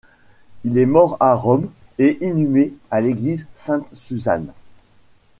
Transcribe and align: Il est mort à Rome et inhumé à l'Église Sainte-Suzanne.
Il 0.63 0.79
est 0.79 0.87
mort 0.87 1.15
à 1.19 1.35
Rome 1.35 1.69
et 1.99 2.17
inhumé 2.25 2.73
à 2.89 3.01
l'Église 3.01 3.47
Sainte-Suzanne. 3.53 4.51